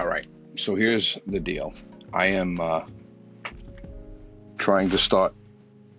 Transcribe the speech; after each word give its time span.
All 0.00 0.08
right. 0.08 0.26
So 0.56 0.74
here's 0.74 1.18
the 1.26 1.38
deal. 1.38 1.72
I 2.12 2.26
am 2.26 2.60
uh, 2.60 2.84
trying 4.58 4.90
to 4.90 4.98
start 4.98 5.34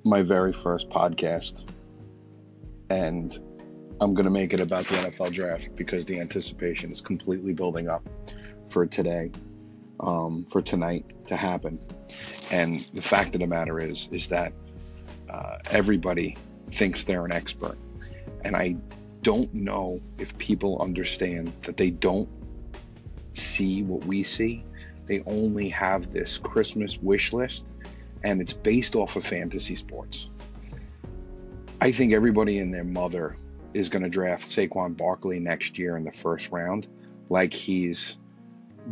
my 0.03 0.21
very 0.21 0.51
first 0.51 0.89
podcast, 0.89 1.69
and 2.89 3.33
I'm 4.01 4.13
going 4.13 4.25
to 4.25 4.31
make 4.31 4.53
it 4.53 4.59
about 4.59 4.85
the 4.87 4.95
NFL 4.95 5.33
draft 5.33 5.75
because 5.75 6.05
the 6.05 6.19
anticipation 6.19 6.91
is 6.91 6.99
completely 6.99 7.53
building 7.53 7.87
up 7.87 8.07
for 8.67 8.85
today, 8.85 9.31
um, 10.01 10.45
for 10.49 10.61
tonight 10.61 11.05
to 11.27 11.37
happen. 11.37 11.79
And 12.51 12.85
the 12.93 13.01
fact 13.01 13.33
of 13.35 13.41
the 13.41 13.47
matter 13.47 13.79
is, 13.79 14.09
is 14.11 14.27
that 14.27 14.51
uh, 15.29 15.57
everybody 15.71 16.37
thinks 16.69 17.05
they're 17.05 17.23
an 17.23 17.31
expert, 17.31 17.77
and 18.43 18.57
I 18.57 18.75
don't 19.21 19.53
know 19.53 20.01
if 20.19 20.37
people 20.37 20.81
understand 20.81 21.47
that 21.63 21.77
they 21.77 21.91
don't 21.91 22.29
see 23.35 23.83
what 23.83 24.05
we 24.05 24.23
see. 24.23 24.63
They 25.05 25.21
only 25.25 25.69
have 25.69 26.11
this 26.11 26.37
Christmas 26.37 26.97
wish 26.97 27.33
list, 27.33 27.65
and 28.23 28.41
it's 28.41 28.53
based 28.53 28.95
off 28.95 29.15
of 29.15 29.25
fantasy 29.25 29.75
sports. 29.75 30.29
I 31.79 31.91
think 31.91 32.13
everybody 32.13 32.59
and 32.59 32.73
their 32.73 32.83
mother 32.83 33.35
is 33.73 33.89
going 33.89 34.03
to 34.03 34.09
draft 34.09 34.45
Saquon 34.45 34.97
Barkley 34.97 35.39
next 35.39 35.77
year 35.77 35.97
in 35.97 36.03
the 36.03 36.11
first 36.11 36.51
round, 36.51 36.87
like 37.29 37.53
he's 37.53 38.17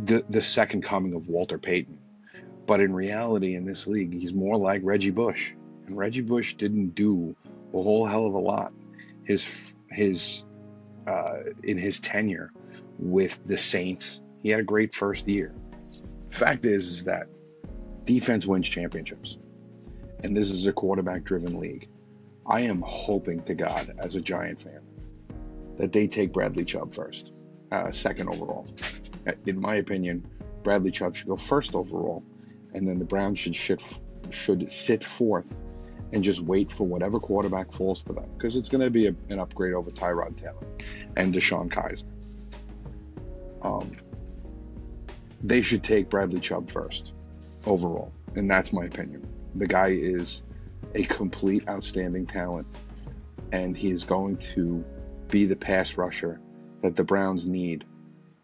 the 0.04 0.24
the 0.28 0.42
second 0.42 0.82
coming 0.82 1.14
of 1.14 1.28
Walter 1.28 1.58
Payton. 1.58 1.98
But 2.66 2.80
in 2.80 2.94
reality, 2.94 3.54
in 3.54 3.64
this 3.64 3.86
league, 3.86 4.12
he's 4.12 4.32
more 4.32 4.56
like 4.56 4.82
Reggie 4.84 5.10
Bush, 5.10 5.54
and 5.86 5.96
Reggie 5.96 6.22
Bush 6.22 6.54
didn't 6.54 6.94
do 6.94 7.34
a 7.72 7.82
whole 7.82 8.06
hell 8.06 8.26
of 8.26 8.34
a 8.34 8.38
lot. 8.38 8.72
His 9.24 9.74
his 9.90 10.44
uh, 11.06 11.38
in 11.62 11.78
his 11.78 12.00
tenure 12.00 12.52
with 12.98 13.40
the 13.44 13.58
Saints 13.58 14.20
he 14.44 14.50
had 14.50 14.60
a 14.60 14.64
great 14.64 14.94
first 14.94 15.26
year. 15.26 15.52
Fact 16.28 16.66
is, 16.66 16.88
is 16.90 17.04
that 17.04 17.28
defense 18.04 18.46
wins 18.46 18.68
championships. 18.68 19.38
And 20.22 20.36
this 20.36 20.50
is 20.50 20.66
a 20.66 20.72
quarterback 20.72 21.24
driven 21.24 21.58
league. 21.58 21.88
I 22.46 22.60
am 22.60 22.82
hoping 22.82 23.42
to 23.44 23.54
God, 23.54 23.94
as 23.98 24.16
a 24.16 24.20
Giant 24.20 24.60
fan, 24.60 24.80
that 25.78 25.92
they 25.92 26.06
take 26.06 26.34
Bradley 26.34 26.66
Chubb 26.66 26.94
first, 26.94 27.32
uh, 27.72 27.90
second 27.90 28.28
overall. 28.28 28.66
In 29.46 29.58
my 29.58 29.76
opinion, 29.76 30.26
Bradley 30.62 30.90
Chubb 30.90 31.16
should 31.16 31.28
go 31.28 31.38
first 31.38 31.74
overall, 31.74 32.22
and 32.74 32.86
then 32.86 32.98
the 32.98 33.04
Browns 33.06 33.38
should 33.38 33.56
should, 33.56 33.82
should 34.28 34.70
sit 34.70 35.02
fourth 35.02 35.58
and 36.12 36.22
just 36.22 36.40
wait 36.40 36.70
for 36.70 36.86
whatever 36.86 37.18
quarterback 37.18 37.72
falls 37.72 38.02
to 38.04 38.12
them 38.12 38.26
because 38.36 38.56
it's 38.56 38.68
going 38.68 38.84
to 38.84 38.90
be 38.90 39.06
a, 39.06 39.14
an 39.30 39.38
upgrade 39.38 39.72
over 39.72 39.90
Tyrod 39.90 40.36
Taylor 40.36 40.66
and 41.16 41.32
DeShone 41.32 41.70
Kizer. 41.70 42.04
Um, 43.62 43.90
they 45.44 45.60
should 45.60 45.82
take 45.82 46.08
Bradley 46.08 46.40
Chubb 46.40 46.70
first 46.70 47.14
overall. 47.66 48.12
And 48.34 48.50
that's 48.50 48.72
my 48.72 48.86
opinion. 48.86 49.28
The 49.54 49.66
guy 49.66 49.88
is 49.88 50.42
a 50.94 51.04
complete 51.04 51.68
outstanding 51.68 52.26
talent, 52.26 52.66
and 53.52 53.76
he 53.76 53.90
is 53.90 54.04
going 54.04 54.38
to 54.38 54.82
be 55.28 55.44
the 55.44 55.54
pass 55.54 55.96
rusher 55.96 56.40
that 56.80 56.96
the 56.96 57.04
Browns 57.04 57.46
need 57.46 57.84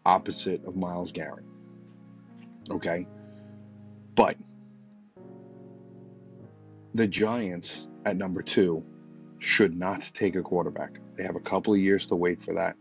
opposite 0.05 0.63
of 0.65 0.75
Myles 0.75 1.11
Garrett. 1.11 1.43
Okay? 2.69 3.07
But 4.13 4.37
the 6.93 7.07
Giants 7.07 7.87
at 8.05 8.15
number 8.15 8.43
two 8.43 8.83
should 9.39 9.75
not 9.75 10.01
take 10.13 10.35
a 10.35 10.43
quarterback. 10.43 10.99
They 11.17 11.23
have 11.23 11.35
a 11.35 11.41
couple 11.41 11.73
of 11.73 11.79
years 11.79 12.05
to 12.07 12.15
wait 12.15 12.43
for 12.43 12.53
that. 12.53 12.75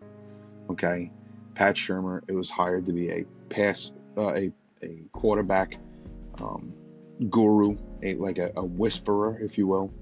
Okay? 0.69 1.11
Pat 1.55 1.77
Shurmur, 1.77 2.23
it 2.29 2.33
was 2.33 2.51
hired 2.51 2.87
to 2.87 2.93
be 2.93 3.11
a 3.11 3.25
pass 3.49 3.93
uh, 4.17 4.35
a, 4.35 4.53
a 4.83 5.03
quarterback 5.13 5.79
um, 6.41 6.73
guru, 7.29 7.77
a, 8.03 8.15
like 8.15 8.39
a, 8.39 8.53
a, 8.57 8.65
whisperer, 8.65 9.39
if 9.41 9.59
you 9.59 9.67
will. 9.67 9.93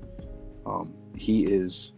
Um, 0.66 0.94
he 1.16 1.44
is 1.44 1.92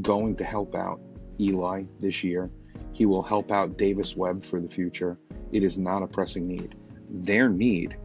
going 0.00 0.36
to 0.36 0.44
help 0.44 0.74
out 0.74 1.00
Eli 1.40 1.84
this 2.00 2.24
year. 2.24 2.50
He 2.92 3.06
will 3.06 3.22
help 3.22 3.50
out 3.50 3.76
Davis 3.76 4.16
Webb 4.16 4.44
for 4.44 4.60
the 4.60 4.68
future. 4.68 5.18
It 5.52 5.62
is 5.62 5.76
not 5.76 6.02
a 6.02 6.06
pressing 6.06 6.46
need. 6.46 6.74
Their 7.10 7.48
need 7.48 7.96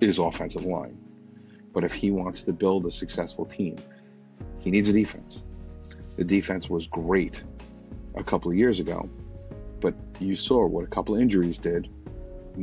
is 0.00 0.18
offensive 0.18 0.64
line. 0.64 0.98
But 1.72 1.84
if 1.84 1.92
he 1.92 2.10
wants 2.10 2.42
to 2.44 2.52
build 2.52 2.86
a 2.86 2.90
successful 2.90 3.44
team, 3.44 3.76
he 4.60 4.70
needs 4.70 4.88
a 4.88 4.92
defense. 4.92 5.42
The 6.16 6.24
defense 6.24 6.68
was 6.68 6.86
great 6.86 7.42
a 8.16 8.24
couple 8.24 8.50
of 8.50 8.56
years 8.56 8.80
ago, 8.80 9.08
but 9.80 9.94
you 10.18 10.34
saw 10.34 10.66
what 10.66 10.84
a 10.84 10.88
couple 10.88 11.14
of 11.14 11.20
injuries 11.20 11.58
did 11.58 11.88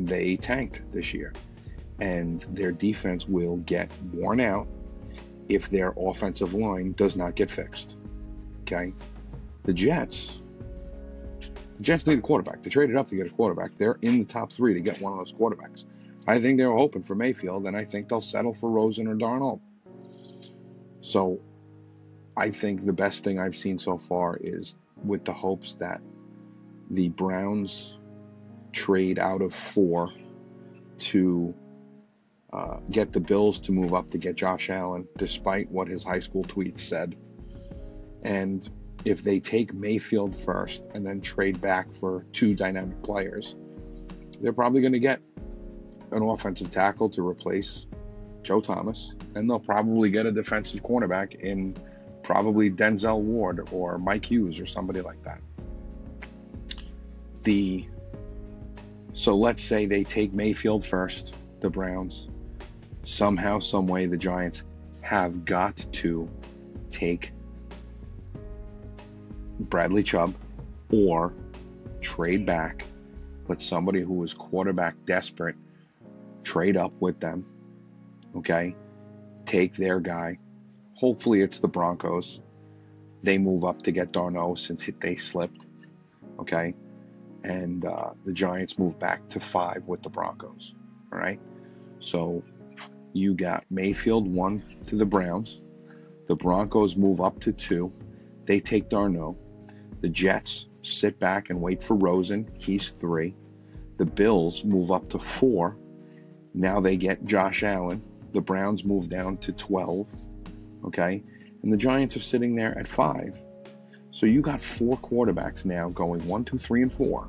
they 0.04 0.36
tanked 0.36 0.82
this 0.92 1.14
year. 1.14 1.34
And 2.02 2.42
their 2.42 2.72
defense 2.72 3.28
will 3.28 3.58
get 3.58 3.90
worn 4.12 4.42
out 4.42 4.68
if 5.48 5.70
their 5.70 5.94
offensive 5.98 6.54
line 6.54 6.94
does 6.94 7.16
not 7.16 7.36
get 7.36 7.50
fixed. 7.50 7.98
Okay? 8.62 8.92
The 9.64 9.74
Jets, 9.74 10.40
the 11.40 11.84
Jets 11.84 12.06
need 12.06 12.20
a 12.20 12.22
quarterback. 12.22 12.64
They 12.64 12.70
traded 12.70 12.98
up 12.98 13.08
to 13.08 13.16
get 13.16 13.28
a 13.28 13.34
quarterback. 13.34 13.78
They're 13.78 13.98
in 14.02 14.20
the 14.20 14.26
top 14.26 14.52
three 14.52 14.74
to 14.74 14.82
get 14.82 15.00
one 15.00 15.14
of 15.14 15.20
those 15.20 15.34
quarterbacks. 15.34 15.86
I 16.28 16.40
think 16.40 16.58
they 16.58 16.66
were 16.66 16.76
hoping 16.76 17.04
for 17.04 17.16
Mayfield, 17.16 17.68
and 17.68 17.78
I 17.78 17.86
think 17.86 18.10
they'll 18.10 18.22
settle 18.22 18.54
for 18.54 18.70
Rosen 18.70 19.08
or 19.08 19.16
Darnold. 19.16 19.60
So 21.02 21.40
I 22.36 22.50
think 22.50 22.86
the 22.86 22.94
best 22.94 23.24
thing 23.24 23.40
I've 23.40 23.56
seen 23.56 23.78
so 23.78 23.98
far 23.98 24.38
is 24.42 24.78
with 25.04 25.24
the 25.24 25.34
hopes 25.34 25.76
that 25.76 26.02
the 26.90 27.10
Browns 27.10 27.98
trade 28.76 29.18
out 29.18 29.42
of 29.42 29.54
four 29.54 30.12
to 30.98 31.56
uh, 32.54 32.78
get 32.92 33.12
the 33.14 33.20
Bills 33.20 33.62
to 33.62 33.72
move 33.72 33.94
up 33.94 34.12
to 34.12 34.18
get 34.18 34.36
Josh 34.36 34.70
Allen, 34.70 35.08
despite 35.18 35.72
what 35.72 35.88
his 35.88 36.04
high 36.04 36.20
school 36.20 36.44
tweets 36.44 36.82
said. 36.82 37.16
And 38.22 38.68
if 39.06 39.24
they 39.24 39.40
take 39.40 39.74
Mayfield 39.74 40.36
first 40.36 40.86
and 40.94 41.06
then 41.06 41.22
trade 41.22 41.60
back 41.62 41.94
for 41.94 42.26
two 42.34 42.54
dynamic 42.54 43.02
players, 43.02 43.56
they're 44.42 44.54
probably 44.54 44.82
going 44.82 44.94
to 44.94 45.00
get 45.00 45.22
an 46.12 46.22
offensive 46.22 46.70
tackle 46.70 47.10
to 47.10 47.26
replace 47.26 47.88
Joe 48.44 48.62
Thomas, 48.62 49.16
and 49.36 49.50
they'll 49.50 49.60
probably 49.60 50.12
get 50.12 50.26
a 50.26 50.32
defensive 50.32 50.84
cornerback 50.84 51.40
in 51.40 51.76
probably 52.24 52.70
Denzel 52.70 53.20
Ward 53.20 53.70
or 53.72 53.98
Mike 53.98 54.26
Hughes 54.26 54.60
or 54.60 54.66
somebody 54.66 55.02
like 55.02 55.24
that. 55.24 55.40
The 57.44 57.88
so 59.16 59.38
let's 59.38 59.64
say 59.64 59.86
they 59.86 60.04
take 60.04 60.34
Mayfield 60.34 60.86
first, 60.86 61.36
the 61.62 61.70
Browns. 61.70 62.28
Somehow, 63.06 63.60
some 63.60 63.88
way, 63.88 64.08
the 64.08 64.18
Giants 64.18 64.64
have 65.02 65.46
got 65.46 65.78
to 65.94 66.30
take 66.92 67.32
Bradley 69.58 70.04
Chubb 70.04 70.36
or 70.92 71.34
trade 72.02 72.46
back, 72.46 72.84
but 73.48 73.62
somebody 73.62 74.02
who 74.02 74.22
is 74.22 74.34
quarterback 74.34 74.96
desperate, 75.06 75.56
trade 76.44 76.76
up 76.76 76.92
with 77.00 77.22
them. 77.22 77.46
Okay? 78.36 78.76
Take 79.46 79.76
their 79.76 80.02
guy. 80.02 80.40
Hopefully, 80.96 81.40
it's 81.40 81.62
the 81.62 81.70
Broncos. 81.70 82.42
They 83.24 83.38
move 83.38 83.64
up 83.64 83.82
to 83.84 83.92
get 83.92 84.12
Darno 84.12 84.60
since 84.60 84.90
they 85.00 85.16
slipped. 85.16 85.66
Okay? 86.38 86.76
And 87.46 87.86
uh, 87.86 88.10
the 88.26 88.34
Giants 88.34 88.80
move 88.80 89.00
back 89.00 89.30
to 89.30 89.40
five 89.40 89.84
with 89.86 90.02
the 90.02 90.10
Broncos. 90.10 90.74
All 91.14 91.20
right. 91.20 91.40
So 92.00 92.44
you 93.14 93.36
got 93.36 93.66
Mayfield 93.70 94.28
one 94.28 94.64
to 94.88 94.96
the 94.96 95.06
Browns. 95.06 95.62
The 96.28 96.36
Broncos 96.36 96.98
move 96.98 97.22
up 97.22 97.40
to 97.42 97.52
two. 97.52 97.94
They 98.46 98.60
take 98.60 98.90
Darno. 98.90 99.38
The 100.02 100.10
Jets 100.10 100.66
sit 100.82 101.20
back 101.20 101.52
and 101.52 101.62
wait 101.62 101.84
for 101.84 101.96
Rosen. 101.96 102.50
He's 102.58 102.90
three. 102.90 103.36
The 103.98 104.06
Bills 104.06 104.66
move 104.66 104.92
up 104.92 105.10
to 105.10 105.20
four. 105.20 105.78
Now 106.54 106.82
they 106.82 106.98
get 106.98 107.26
Josh 107.26 107.62
Allen. 107.64 108.02
The 108.34 108.42
Browns 108.42 108.84
move 108.84 109.08
down 109.08 109.38
to 109.38 109.52
12. 109.52 110.08
Okay. 110.86 111.24
And 111.62 111.72
the 111.72 111.78
Giants 111.78 112.18
are 112.18 112.22
sitting 112.22 112.56
there 112.56 112.78
at 112.78 112.88
five. 112.88 113.40
So 114.16 114.26
you 114.26 114.40
got 114.40 114.62
four 114.62 114.96
quarterbacks 115.00 115.66
now 115.66 115.90
going 115.90 116.26
one, 116.26 116.46
two, 116.46 116.58
three, 116.58 116.82
and 116.82 116.90
four. 116.92 117.28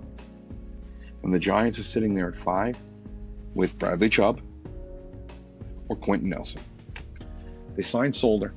And 1.24 1.34
the 1.34 1.38
Giants 1.40 1.80
are 1.80 1.82
sitting 1.82 2.14
there 2.14 2.28
at 2.28 2.36
five 2.36 2.78
with 3.54 3.76
Bradley 3.76 4.08
Chubb 4.08 4.40
or 5.88 5.96
Quenton 5.96 6.30
Nelson. 6.30 6.60
They 7.74 7.82
signed 7.82 8.14
Solder. 8.14 8.54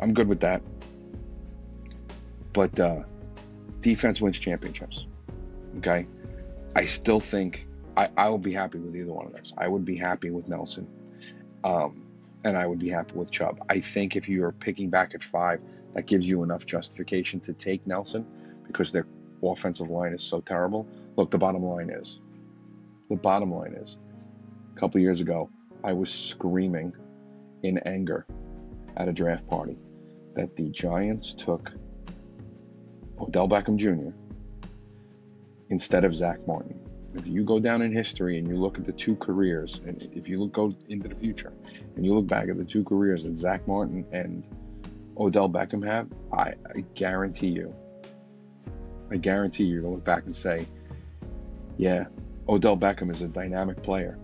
I'm 0.00 0.14
good 0.14 0.26
with 0.26 0.40
that. 0.40 0.62
But 2.54 2.80
uh, 2.80 3.02
defense 3.82 4.22
wins 4.22 4.38
championships. 4.38 5.04
Okay. 5.76 6.06
I 6.74 6.86
still 6.86 7.20
think 7.20 7.66
I, 7.94 8.08
I 8.16 8.30
will 8.30 8.38
be 8.38 8.54
happy 8.54 8.78
with 8.78 8.96
either 8.96 9.12
one 9.12 9.26
of 9.26 9.34
those. 9.34 9.52
I 9.58 9.68
would 9.68 9.84
be 9.84 9.96
happy 9.96 10.30
with 10.30 10.48
Nelson. 10.48 10.88
Um, 11.62 12.06
and 12.42 12.56
I 12.56 12.66
would 12.66 12.78
be 12.78 12.88
happy 12.88 13.12
with 13.16 13.30
Chubb. 13.30 13.62
I 13.68 13.80
think 13.80 14.16
if 14.16 14.30
you're 14.30 14.52
picking 14.52 14.88
back 14.88 15.14
at 15.14 15.22
five, 15.22 15.60
that 15.98 16.06
gives 16.06 16.28
you 16.28 16.44
enough 16.44 16.64
justification 16.64 17.40
to 17.40 17.52
take 17.52 17.84
Nelson 17.84 18.24
because 18.68 18.92
their 18.92 19.04
offensive 19.42 19.90
line 19.90 20.12
is 20.12 20.22
so 20.22 20.40
terrible. 20.40 20.86
Look, 21.16 21.32
the 21.32 21.38
bottom 21.38 21.64
line 21.64 21.90
is 21.90 22.20
the 23.10 23.16
bottom 23.16 23.50
line 23.50 23.72
is, 23.72 23.96
a 24.76 24.78
couple 24.78 25.00
years 25.00 25.20
ago, 25.20 25.50
I 25.82 25.92
was 25.92 26.08
screaming 26.08 26.92
in 27.64 27.78
anger 27.78 28.26
at 28.96 29.08
a 29.08 29.12
draft 29.12 29.48
party 29.48 29.76
that 30.34 30.54
the 30.54 30.68
Giants 30.68 31.34
took 31.34 31.72
Odell 33.20 33.48
Beckham 33.48 33.76
Jr. 33.76 34.14
instead 35.70 36.04
of 36.04 36.14
Zack 36.14 36.46
Martin. 36.46 36.78
If 37.14 37.26
you 37.26 37.42
go 37.42 37.58
down 37.58 37.82
in 37.82 37.90
history 37.90 38.38
and 38.38 38.46
you 38.46 38.54
look 38.54 38.78
at 38.78 38.84
the 38.84 38.92
two 38.92 39.16
careers, 39.16 39.80
and 39.84 40.00
if 40.14 40.28
you 40.28 40.38
look 40.38 40.52
go 40.52 40.72
into 40.88 41.08
the 41.08 41.16
future 41.16 41.52
and 41.96 42.06
you 42.06 42.14
look 42.14 42.28
back 42.28 42.48
at 42.48 42.56
the 42.56 42.64
two 42.64 42.84
careers 42.84 43.24
that 43.24 43.36
Zack 43.36 43.66
Martin 43.66 44.06
and 44.12 44.48
Odell 45.18 45.48
Beckham 45.48 45.84
have, 45.86 46.08
I, 46.32 46.54
I 46.74 46.84
guarantee 46.94 47.48
you, 47.48 47.74
I 49.10 49.16
guarantee 49.16 49.64
you, 49.64 49.80
gonna 49.82 49.94
look 49.94 50.04
back 50.04 50.26
and 50.26 50.36
say, 50.36 50.66
yeah, 51.76 52.06
Odell 52.48 52.76
Beckham 52.76 53.10
is 53.10 53.22
a 53.22 53.28
dynamic 53.28 53.82
player 53.82 54.18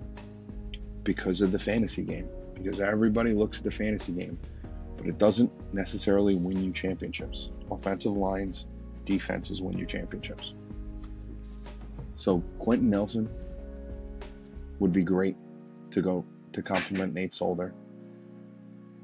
because 1.02 1.40
of 1.40 1.52
the 1.52 1.58
fantasy 1.58 2.02
game. 2.02 2.28
Because 2.54 2.80
everybody 2.80 3.32
looks 3.32 3.58
at 3.58 3.64
the 3.64 3.70
fantasy 3.70 4.12
game, 4.12 4.38
but 4.96 5.06
it 5.06 5.18
doesn't 5.18 5.50
necessarily 5.74 6.36
win 6.36 6.62
you 6.62 6.72
championships. 6.72 7.50
Offensive 7.70 8.12
lines, 8.12 8.66
defenses 9.04 9.60
win 9.60 9.76
you 9.76 9.86
championships. 9.86 10.54
So 12.16 12.40
Quenton 12.58 12.90
Nelson 12.90 13.28
would 14.78 14.92
be 14.92 15.02
great 15.02 15.36
to 15.90 16.00
go 16.00 16.24
to 16.52 16.62
complement 16.62 17.12
Nate 17.12 17.34
Solder. 17.34 17.74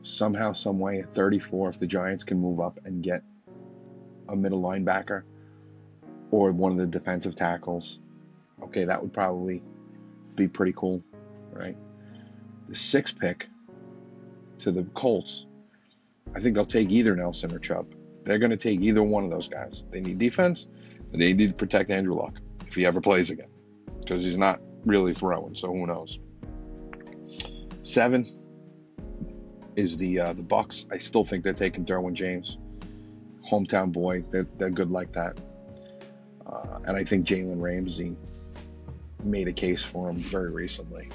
Somehow, 0.03 0.53
some 0.53 0.79
way, 0.79 1.01
at 1.01 1.13
34, 1.13 1.71
if 1.71 1.79
the 1.79 1.87
Giants 1.87 2.25
can 2.25 2.39
move 2.39 2.61
up 2.61 2.81
and 2.85 3.03
get 3.03 3.23
a 4.29 4.37
middle 4.37 4.63
linebacker 4.63 5.23
or 6.31 6.53
one 6.53 6.73
of 6.73 6.79
the 6.79 6.87
defensive 6.87 7.35
tackles, 7.35 7.99
okay, 8.63 8.85
that 8.85 9.03
would 9.03 9.13
probably 9.13 9.63
be 10.37 10.49
pretty 10.49 10.73
cool, 10.75 11.03
right? 11.53 11.77
The 12.69 12.77
sixth 12.77 13.19
pick 13.19 13.49
to 14.61 14.71
the 14.71 14.85
Colts, 14.95 15.47
I 16.35 16.41
think 16.41 16.55
they'll 16.55 16.65
take 16.65 16.91
either 16.91 17.15
Nelson 17.17 17.53
or 17.53 17.59
Chubb. 17.59 17.93
They're 18.25 18.39
going 18.39 18.51
to 18.51 18.57
take 18.57 18.81
either 18.81 19.03
one 19.03 19.25
of 19.25 19.31
those 19.31 19.49
guys. 19.49 19.83
They 19.91 20.01
need 20.01 20.19
defense, 20.19 20.69
and 21.13 21.21
they 21.21 21.33
need 21.33 21.49
to 21.49 21.55
protect 21.55 21.91
Andrew 21.91 22.15
Luck 22.15 22.39
if 22.67 22.75
he 22.75 22.87
ever 22.87 23.01
plays 23.01 23.31
again, 23.31 23.49
because 23.99 24.23
he's 24.23 24.37
not 24.39 24.61
really 24.87 25.13
throwing. 25.13 25.55
So 25.55 25.69
who 25.69 25.87
knows? 25.87 26.19
Seven 27.83 28.40
is 29.81 29.97
the 29.97 30.21
uh, 30.21 30.33
the 30.33 30.43
Bucks. 30.43 30.87
I 30.93 30.99
still 30.99 31.25
think 31.25 31.43
they're 31.45 31.53
taking 31.53 31.85
Derwin 31.85 32.15
James, 32.15 32.59
hometown 33.49 33.93
boy. 33.93 34.25
They're 34.31 34.47
they're 34.59 34.71
good 34.71 34.91
like 34.91 35.13
that, 35.13 35.39
uh, 36.47 36.79
and 36.87 36.97
I 36.97 37.05
think 37.05 37.27
Jalen 37.27 37.61
Ramsey 37.61 38.17
made 39.25 39.49
a 39.49 39.53
case 39.53 39.85
for 39.85 40.09
him 40.09 40.19
very 40.19 40.53
recently. 40.53 41.09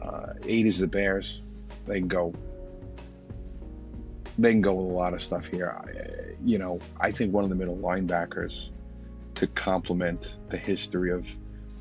Uh, 0.00 0.34
eight 0.44 0.66
is 0.66 0.78
the 0.78 0.86
Bears. 0.86 1.40
They 1.86 2.00
can 2.00 2.08
go. 2.08 2.34
They 4.38 4.50
can 4.50 4.62
go 4.62 4.74
with 4.74 4.90
a 4.90 4.96
lot 4.96 5.14
of 5.14 5.22
stuff 5.22 5.46
here. 5.46 5.70
I, 5.70 6.34
you 6.44 6.58
know, 6.58 6.80
I 7.00 7.12
think 7.12 7.32
one 7.32 7.44
of 7.44 7.50
the 7.50 7.56
middle 7.56 7.76
linebackers 7.76 8.70
to 9.36 9.46
complement 9.46 10.38
the 10.48 10.56
history 10.56 11.12
of 11.12 11.28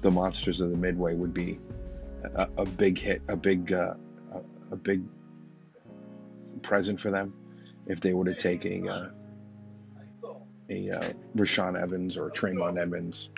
the 0.02 0.12
monsters 0.12 0.62
of 0.62 0.70
the 0.70 0.78
Midway 0.78 1.16
would 1.16 1.34
be 1.34 1.60
a, 2.36 2.48
a 2.58 2.66
big 2.66 2.98
hit, 2.98 3.22
a 3.28 3.36
big, 3.36 3.74
uh, 3.74 3.94
a, 4.34 4.74
a, 4.74 4.76
big 4.76 5.04
present 6.64 7.00
for 7.00 7.12
them 7.12 7.34
if 7.88 8.00
they 8.00 8.14
were 8.14 8.26
to 8.26 8.34
take 8.34 8.66
a 8.66 8.90
uh, 8.90 9.10
a 10.70 10.90
uh, 10.90 11.14
Rashaan 11.36 11.80
Evans 11.80 12.18
or 12.18 12.30
Tremaine 12.30 12.78
Edmunds. 12.78 13.30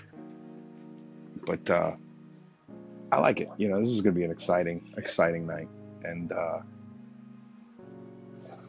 But 1.45 1.69
uh, 1.69 1.95
I 3.12 3.19
like 3.19 3.39
it. 3.39 3.50
You 3.57 3.69
know, 3.69 3.80
this 3.80 3.89
is 3.89 4.01
going 4.01 4.13
to 4.13 4.19
be 4.19 4.25
an 4.25 4.31
exciting, 4.31 4.94
exciting 4.98 5.45
night. 5.45 5.68
And 6.04 6.31
uh, 6.31 6.60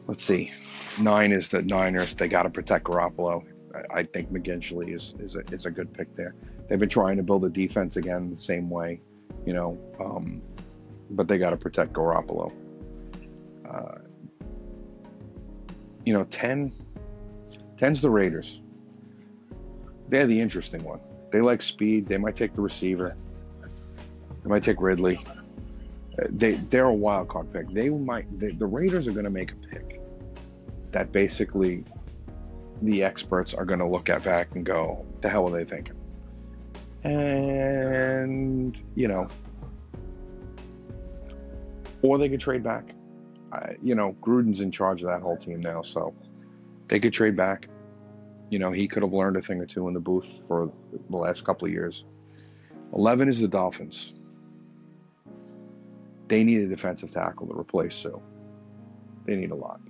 let's 0.07 0.23
see, 0.23 0.51
nine 0.99 1.31
is 1.31 1.49
the 1.49 1.61
Niners. 1.61 2.15
They 2.15 2.27
got 2.27 2.43
to 2.43 2.49
protect 2.49 2.85
Garoppolo. 2.85 3.45
I, 3.75 3.99
I 3.99 4.03
think 4.03 4.31
McGinley 4.31 4.93
is 4.93 5.13
is 5.19 5.35
a, 5.35 5.41
is 5.51 5.65
a 5.65 5.71
good 5.71 5.93
pick 5.93 6.15
there. 6.15 6.35
They've 6.67 6.79
been 6.79 6.89
trying 6.89 7.17
to 7.17 7.23
build 7.23 7.45
a 7.45 7.49
defense 7.49 7.97
again 7.97 8.29
the 8.29 8.35
same 8.35 8.69
way, 8.69 9.01
you 9.45 9.53
know, 9.53 9.77
um, 10.03 10.41
but 11.11 11.27
they 11.27 11.37
got 11.37 11.51
to 11.51 11.57
protect 11.57 11.93
Garoppolo. 11.93 12.51
Uh, 13.69 13.99
you 16.07 16.13
know, 16.13 16.23
10, 16.23 16.71
10's 17.75 18.01
the 18.01 18.09
Raiders. 18.09 18.61
They're 20.07 20.25
the 20.25 20.39
interesting 20.39 20.81
one. 20.85 21.01
They 21.33 21.41
like 21.41 21.61
speed. 21.61 22.07
They 22.07 22.17
might 22.17 22.37
take 22.37 22.53
the 22.53 22.61
receiver. 22.61 23.17
They 24.41 24.49
might 24.49 24.63
take 24.63 24.79
Ridley. 24.79 25.21
Uh, 26.17 26.27
they 26.29 26.53
they're 26.53 26.85
a 26.85 26.93
wild 26.93 27.27
card 27.27 27.51
pick. 27.51 27.69
They 27.73 27.89
might 27.89 28.25
they, 28.39 28.51
the 28.51 28.65
Raiders 28.65 29.05
are 29.09 29.11
going 29.11 29.25
to 29.25 29.29
make 29.29 29.51
a 29.51 29.55
pick 29.55 29.99
that 30.91 31.11
basically 31.11 31.83
the 32.81 33.03
experts 33.03 33.53
are 33.53 33.65
going 33.65 33.79
to 33.79 33.87
look 33.87 34.09
at 34.09 34.23
back 34.23 34.55
and 34.55 34.65
go, 34.65 35.05
"The 35.19 35.27
hell 35.27 35.45
are 35.47 35.51
they 35.51 35.65
thinking?" 35.65 35.97
And 37.03 38.81
you 38.95 39.09
know, 39.09 39.27
or 42.01 42.17
they 42.17 42.29
could 42.29 42.39
trade 42.39 42.63
back. 42.63 42.93
I, 43.57 43.75
you 43.81 43.95
know, 43.95 44.15
Gruden's 44.21 44.61
in 44.61 44.71
charge 44.71 45.01
of 45.03 45.09
that 45.09 45.21
whole 45.21 45.37
team 45.37 45.59
now, 45.61 45.81
so 45.81 46.13
they 46.87 46.99
could 46.99 47.13
trade 47.13 47.35
back. 47.35 47.67
You 48.49 48.59
know, 48.59 48.71
he 48.71 48.87
could 48.87 49.03
have 49.03 49.13
learned 49.13 49.35
a 49.37 49.41
thing 49.41 49.59
or 49.59 49.65
two 49.65 49.87
in 49.87 49.93
the 49.93 49.99
booth 49.99 50.43
for 50.47 50.71
the 51.09 51.17
last 51.17 51.43
couple 51.43 51.67
of 51.67 51.73
years. 51.73 52.05
11 52.93 53.27
is 53.27 53.41
the 53.41 53.47
Dolphins. 53.47 54.13
They 56.27 56.43
need 56.43 56.61
a 56.61 56.67
defensive 56.67 57.11
tackle 57.11 57.47
to 57.47 57.59
replace 57.59 57.95
Suh. 57.95 58.19
They 59.25 59.35
need 59.35 59.51
a 59.51 59.55
lot. 59.55 59.81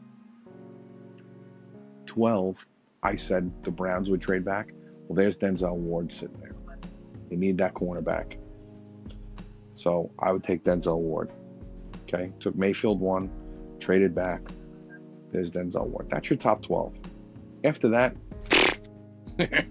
12, 2.06 2.66
I 3.04 3.16
said 3.16 3.52
the 3.64 3.72
Browns 3.72 4.10
would 4.10 4.22
trade 4.22 4.44
back. 4.44 4.72
Well, 5.08 5.16
there's 5.16 5.38
Denzel 5.38 5.76
Ward 5.76 6.12
sitting 6.12 6.40
there. 6.40 6.56
They 7.30 7.36
need 7.36 7.58
that 7.60 7.74
cornerback. 7.74 8.38
So 9.76 10.12
I 10.18 10.32
would 10.32 10.44
take 10.44 10.64
Denzel 10.64 10.98
Ward. 10.98 11.32
Okay. 12.04 12.32
Took 12.40 12.56
Mayfield 12.56 13.00
one, 13.00 13.30
traded 13.88 14.14
back. 14.14 14.42
There's 15.32 15.50
Denzel 15.50 15.88
Ward. 15.88 16.08
That's 16.12 16.30
your 16.30 16.36
top 16.36 16.62
12. 16.62 16.94
After 17.64 17.88
that, 17.88 18.18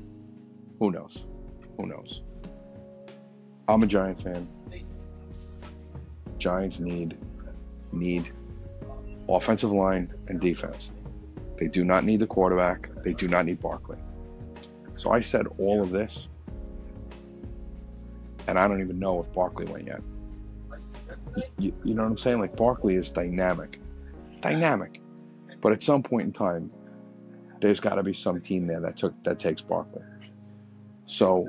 who 0.78 0.90
knows? 0.90 1.26
Who 1.76 1.86
knows? 1.86 2.22
I'm 3.68 3.82
a 3.82 3.86
Giant 3.86 4.22
fan. 4.22 4.48
Giants 6.38 6.80
need 6.80 7.18
need 7.92 8.32
offensive 9.28 9.70
line 9.70 10.10
and 10.28 10.40
defense. 10.40 10.92
They 11.58 11.68
do 11.68 11.84
not 11.84 12.04
need 12.04 12.20
the 12.20 12.26
quarterback. 12.26 12.88
They 13.04 13.12
do 13.12 13.28
not 13.28 13.44
need 13.44 13.60
Barkley. 13.60 13.98
So 14.96 15.10
I 15.10 15.20
said 15.20 15.46
all 15.58 15.82
of 15.82 15.90
this, 15.90 16.30
and 18.48 18.58
I 18.58 18.66
don't 18.66 18.80
even 18.80 18.98
know 18.98 19.20
if 19.20 19.30
Barkley 19.34 19.66
went 19.66 19.86
yet. 19.86 20.00
You, 21.58 21.74
you 21.84 21.92
know 21.92 22.04
what 22.04 22.12
I'm 22.12 22.16
saying? 22.16 22.40
Like 22.40 22.56
Barkley 22.56 22.94
is 22.94 23.10
dynamic, 23.10 23.78
dynamic, 24.40 25.00
but 25.60 25.72
at 25.72 25.82
some 25.82 26.02
point 26.02 26.26
in 26.26 26.32
time, 26.32 26.70
there's 27.60 27.80
got 27.80 27.94
to 27.94 28.02
be 28.02 28.12
some 28.12 28.40
team 28.40 28.66
there 28.66 28.80
that 28.80 28.96
took 28.96 29.22
that 29.24 29.38
takes 29.38 29.60
Barkley. 29.62 30.02
So 31.06 31.48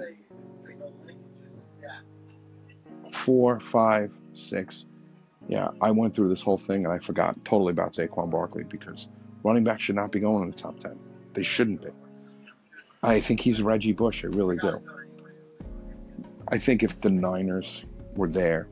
four, 3.12 3.60
five, 3.60 4.12
six. 4.34 4.86
Yeah, 5.50 5.70
I 5.82 5.92
went 5.92 6.16
through 6.16 6.30
this 6.30 6.42
whole 6.42 6.58
thing 6.58 6.86
and 6.86 6.94
I 6.94 7.00
forgot 7.00 7.44
totally 7.44 7.72
about 7.72 7.94
Saquon 7.94 8.30
Barkley 8.30 8.64
because 8.64 9.10
running 9.44 9.64
back 9.64 9.82
should 9.82 9.96
not 9.96 10.12
be 10.12 10.20
going 10.20 10.44
in 10.44 10.52
the 10.52 10.56
top 10.56 10.80
10. 10.80 10.98
They 11.34 11.44
shouldn't 11.44 11.82
be. 11.82 11.90
I 13.04 13.20
think 13.20 13.40
he's 13.40 13.62
Reggie 13.62 13.94
Bush. 13.94 14.24
I 14.24 14.28
really 14.28 14.58
do. 14.58 14.82
I 16.48 16.58
think 16.58 16.84
if 16.84 17.00
the 17.02 17.10
Niners 17.10 17.84
were 18.16 18.30
there 18.30 18.68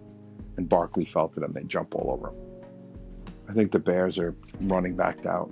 and 0.58 0.68
Barkley 0.68 1.06
fell 1.06 1.28
to 1.30 1.40
them, 1.40 1.52
they'd 1.54 1.70
jump 1.70 1.96
all 1.96 2.12
over 2.12 2.30
him. 2.30 2.55
I 3.48 3.54
think 3.54 3.72
the 3.72 3.80
Bears 3.80 4.18
are 4.20 4.36
running 4.62 4.96
back 4.96 5.26
out. 5.26 5.52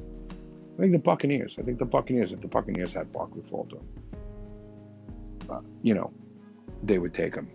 I 0.78 0.82
think 0.82 0.92
the 0.92 1.00
Buccaneers. 1.00 1.58
I 1.60 1.62
think 1.62 1.78
the 1.78 1.86
Buccaneers, 1.86 2.32
if 2.32 2.42
the 2.42 2.48
Buccaneers 2.48 2.94
had 2.94 3.12
Barkley 3.12 3.44
fall 3.44 3.66
to 3.66 3.76
them, 3.76 3.88
uh, 5.50 5.62
you 5.84 5.94
know, 5.94 6.12
they 6.82 6.98
would 6.98 7.14
take 7.14 7.36
him. 7.36 7.50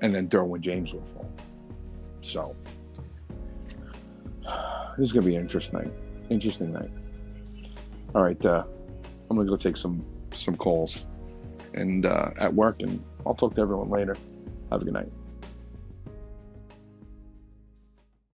And 0.00 0.14
then 0.14 0.28
Derwin 0.28 0.60
James 0.60 0.92
would 0.92 1.06
fall. 1.06 1.30
So, 2.20 2.56
this 4.96 5.06
is 5.06 5.12
going 5.12 5.24
to 5.24 5.28
be 5.28 5.36
an 5.36 5.42
interesting, 5.42 5.92
interesting 6.30 6.72
night. 6.72 6.90
All 8.14 8.22
right, 8.22 8.44
uh, 8.46 8.64
I'm 9.28 9.36
going 9.36 9.46
to 9.46 9.50
go 9.50 9.56
take 9.56 9.76
some 9.76 10.04
some 10.32 10.56
calls 10.56 11.04
and 11.74 12.06
uh, 12.06 12.30
at 12.38 12.52
work, 12.52 12.80
and 12.80 13.02
I'll 13.26 13.34
talk 13.34 13.54
to 13.56 13.60
everyone 13.60 13.90
later. 13.90 14.16
Have 14.70 14.82
a 14.82 14.84
good 14.84 14.94
night. 14.94 15.12